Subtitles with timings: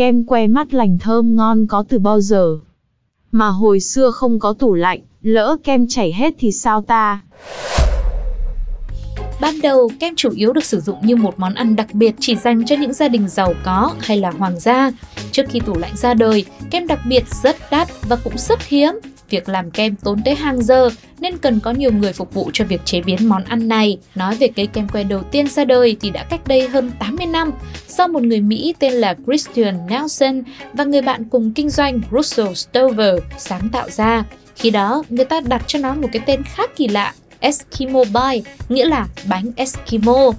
[0.00, 2.58] Kem que mắt lành thơm ngon có từ bao giờ?
[3.32, 7.20] Mà hồi xưa không có tủ lạnh, lỡ kem chảy hết thì sao ta?
[9.40, 12.36] Ban đầu, kem chủ yếu được sử dụng như một món ăn đặc biệt chỉ
[12.36, 14.90] dành cho những gia đình giàu có hay là hoàng gia.
[15.32, 18.94] Trước khi tủ lạnh ra đời, kem đặc biệt rất đắt và cũng rất hiếm.
[19.30, 22.64] Việc làm kem tốn tới hàng giờ nên cần có nhiều người phục vụ cho
[22.64, 23.98] việc chế biến món ăn này.
[24.14, 27.26] Nói về cây kem que đầu tiên ra đời thì đã cách đây hơn 80
[27.26, 27.50] năm,
[27.88, 32.54] do một người Mỹ tên là Christian Nelson và người bạn cùng kinh doanh Russell
[32.54, 34.24] Stover sáng tạo ra.
[34.56, 38.42] Khi đó, người ta đặt cho nó một cái tên khá kỳ lạ Eskimo Pie,
[38.68, 40.32] nghĩa là bánh Eskimo.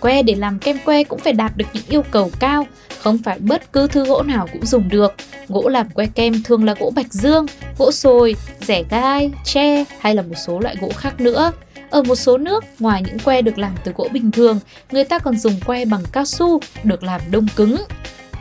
[0.00, 2.66] Que để làm kem que cũng phải đạt được những yêu cầu cao,
[3.02, 5.14] không phải bất cứ thứ gỗ nào cũng dùng được.
[5.48, 7.46] Gỗ làm que kem thường là gỗ bạch dương,
[7.78, 11.52] gỗ sồi, rẻ gai, tre hay là một số loại gỗ khác nữa.
[11.90, 15.18] Ở một số nước, ngoài những que được làm từ gỗ bình thường, người ta
[15.18, 17.76] còn dùng que bằng cao su được làm đông cứng.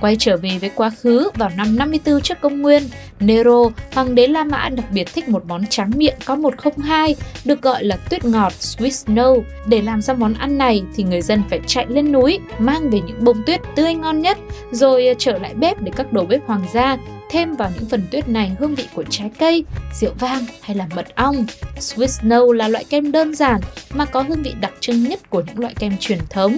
[0.05, 2.83] Quay trở về với quá khứ, vào năm 54 trước công nguyên,
[3.19, 7.61] Nero, hoàng đế La Mã đặc biệt thích một món tráng miệng có 102, được
[7.61, 9.41] gọi là tuyết ngọt Swiss Snow.
[9.67, 13.01] Để làm ra món ăn này thì người dân phải chạy lên núi, mang về
[13.07, 14.37] những bông tuyết tươi ngon nhất,
[14.71, 16.97] rồi ờ, trở lại bếp để các đầu bếp hoàng gia
[17.29, 20.87] thêm vào những phần tuyết này hương vị của trái cây, rượu vang hay là
[20.95, 21.45] mật ong.
[21.79, 23.61] Swiss Snow là loại kem đơn giản
[23.93, 26.57] mà có hương vị đặc trưng nhất của những loại kem truyền thống.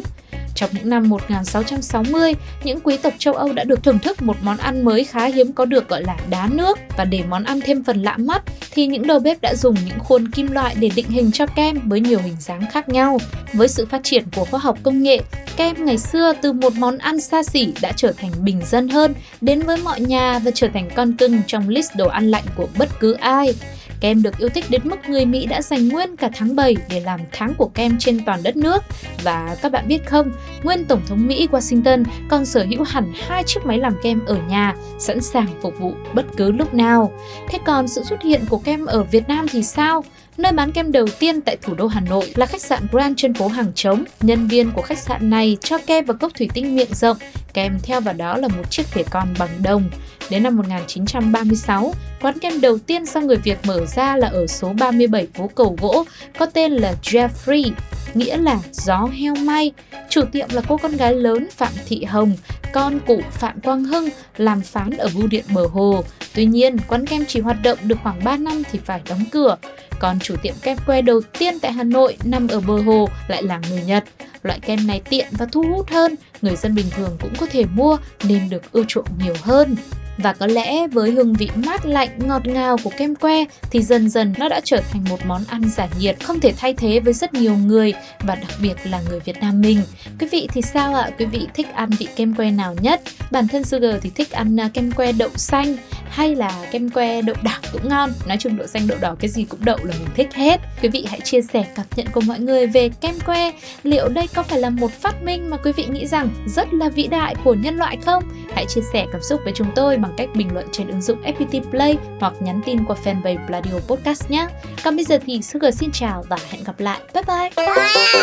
[0.58, 4.58] Trong những năm 1660, những quý tộc châu Âu đã được thưởng thức một món
[4.58, 7.84] ăn mới khá hiếm có được gọi là đá nước và để món ăn thêm
[7.84, 11.10] phần lạ mắt thì những đầu bếp đã dùng những khuôn kim loại để định
[11.10, 13.18] hình cho kem với nhiều hình dáng khác nhau.
[13.54, 15.20] Với sự phát triển của khoa học công nghệ,
[15.58, 19.14] kem ngày xưa từ một món ăn xa xỉ đã trở thành bình dân hơn,
[19.42, 22.68] đến với mọi nhà và trở thành con cưng trong list đồ ăn lạnh của
[22.78, 23.54] bất cứ ai.
[24.00, 27.00] Kem được yêu thích đến mức người Mỹ đã dành nguyên cả tháng 7 để
[27.00, 28.84] làm tháng của kem trên toàn đất nước.
[29.24, 30.32] Và các bạn biết không,
[30.64, 34.38] nguyên Tổng thống Mỹ Washington còn sở hữu hẳn hai chiếc máy làm kem ở
[34.50, 37.12] nhà, sẵn sàng phục vụ bất cứ lúc nào.
[37.50, 40.04] Thế còn sự xuất hiện của kem ở Việt Nam thì sao?
[40.38, 43.34] Nơi bán kem đầu tiên tại thủ đô Hà Nội là khách sạn Grand trên
[43.34, 44.04] phố Hàng Trống.
[44.22, 47.18] Nhân viên của khách sạn này cho kem vào cốc thủy tinh miệng rộng,
[47.54, 49.90] kèm theo vào đó là một chiếc thìa con bằng đồng.
[50.30, 54.74] Đến năm 1936, quán kem đầu tiên do người Việt mở ra là ở số
[54.80, 56.04] 37 phố Cầu Gỗ,
[56.40, 57.72] có tên là Jeffrey,
[58.14, 59.72] nghĩa là gió heo may.
[60.10, 62.34] Chủ tiệm là cô con gái lớn Phạm Thị Hồng,
[62.74, 66.04] con cụ Phạm Quang Hưng làm phán ở bưu điện bờ hồ.
[66.34, 69.58] Tuy nhiên, quán kem chỉ hoạt động được khoảng 3 năm thì phải đóng cửa.
[70.00, 73.44] Còn chủ tiệm kem que đầu tiên tại Hà Nội nằm ở bờ hồ lại
[73.44, 74.04] là người Nhật.
[74.44, 77.66] Loại kem này tiện và thu hút hơn, người dân bình thường cũng có thể
[77.66, 79.76] mua nên được ưa chuộng nhiều hơn.
[80.18, 84.10] Và có lẽ với hương vị mát lạnh, ngọt ngào của kem que thì dần
[84.10, 87.14] dần nó đã trở thành một món ăn giải nhiệt không thể thay thế với
[87.14, 89.82] rất nhiều người và đặc biệt là người Việt Nam mình.
[90.20, 91.10] Quý vị thì sao ạ?
[91.20, 93.02] Quý vị thích ăn vị kem que nào nhất?
[93.32, 95.76] Bản thân Sugar thì thích ăn à, kem que đậu xanh
[96.10, 98.10] hay là kem que đậu đỏ cũng ngon.
[98.28, 100.62] Nói chung đậu xanh đậu đỏ cái gì cũng đậu là mình thích hết.
[100.82, 103.52] Quý vị hãy chia sẻ cảm nhận của mọi người về kem que.
[103.84, 106.90] Liệu đây có phải là một phát minh mà quý vị nghĩ rằng rất là
[106.90, 108.24] vĩ đại của nhân loại không?
[108.54, 111.02] Hãy chia sẻ cảm xúc với chúng tôi bằng bằng cách bình luận trên ứng
[111.02, 114.48] dụng FPT Play hoặc nhắn tin qua fanpage Pladio Podcast nhé.
[114.84, 117.00] Còn bây giờ thì Sugar xin chào và hẹn gặp lại.
[117.14, 117.66] Bye bye!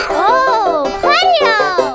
[0.09, 1.94] Wow, oh,